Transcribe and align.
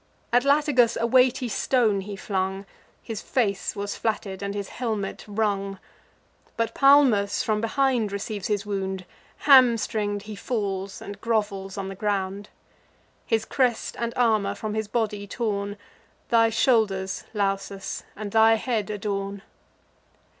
At 0.33 0.41
Latagus 0.43 0.97
a 0.99 1.05
weighty 1.05 1.47
stone 1.47 2.01
he 2.01 2.15
flung: 2.15 2.65
His 3.03 3.21
face 3.21 3.75
was 3.75 3.95
flatted, 3.95 4.41
and 4.41 4.55
his 4.55 4.69
helmet 4.69 5.23
rung. 5.27 5.77
But 6.57 6.73
Palmus 6.73 7.43
from 7.43 7.61
behind 7.61 8.11
receives 8.11 8.47
his 8.47 8.65
wound; 8.65 9.05
Hamstring'd 9.45 10.23
he 10.23 10.35
falls, 10.35 11.03
and 11.03 11.21
grovels 11.21 11.77
on 11.77 11.87
the 11.87 11.93
ground: 11.93 12.49
His 13.27 13.45
crest 13.45 13.95
and 13.99 14.11
armour, 14.15 14.55
from 14.55 14.73
his 14.73 14.87
body 14.87 15.27
torn, 15.27 15.77
Thy 16.29 16.49
shoulders, 16.49 17.25
Lausus, 17.35 18.01
and 18.15 18.31
thy 18.31 18.55
head 18.55 18.89
adorn. 18.89 19.43